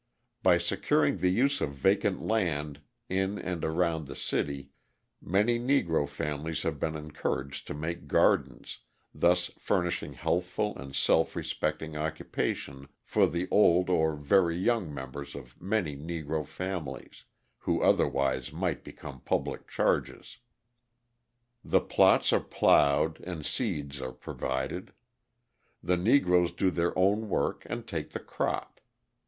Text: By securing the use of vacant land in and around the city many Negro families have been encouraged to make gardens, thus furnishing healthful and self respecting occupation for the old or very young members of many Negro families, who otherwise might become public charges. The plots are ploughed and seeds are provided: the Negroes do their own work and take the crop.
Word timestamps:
By 0.41 0.57
securing 0.57 1.17
the 1.17 1.29
use 1.29 1.61
of 1.61 1.73
vacant 1.75 2.23
land 2.23 2.81
in 3.07 3.37
and 3.37 3.63
around 3.63 4.07
the 4.07 4.15
city 4.15 4.71
many 5.21 5.59
Negro 5.59 6.09
families 6.09 6.63
have 6.63 6.79
been 6.79 6.95
encouraged 6.95 7.67
to 7.67 7.75
make 7.75 8.07
gardens, 8.07 8.79
thus 9.13 9.51
furnishing 9.59 10.13
healthful 10.13 10.75
and 10.75 10.95
self 10.95 11.35
respecting 11.35 11.95
occupation 11.95 12.87
for 13.03 13.27
the 13.27 13.47
old 13.51 13.91
or 13.91 14.15
very 14.15 14.57
young 14.57 14.91
members 14.91 15.35
of 15.35 15.61
many 15.61 15.95
Negro 15.95 16.47
families, 16.47 17.23
who 17.59 17.79
otherwise 17.83 18.51
might 18.51 18.83
become 18.83 19.21
public 19.21 19.67
charges. 19.67 20.39
The 21.63 21.79
plots 21.81 22.33
are 22.33 22.39
ploughed 22.39 23.19
and 23.21 23.45
seeds 23.45 24.01
are 24.01 24.13
provided: 24.13 24.93
the 25.83 25.95
Negroes 25.95 26.51
do 26.51 26.71
their 26.71 26.97
own 26.97 27.29
work 27.29 27.67
and 27.69 27.85
take 27.87 28.13
the 28.13 28.19
crop. 28.19 28.81